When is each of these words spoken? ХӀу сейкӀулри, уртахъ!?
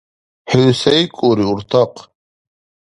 ХӀу 0.49 0.63
сейкӀулри, 0.81 1.45
уртахъ!? 1.51 1.99